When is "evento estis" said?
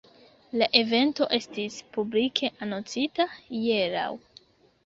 0.79-1.77